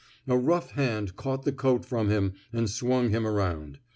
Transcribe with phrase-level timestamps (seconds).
[0.25, 3.77] A rough hand caught the coat from him and swung him around.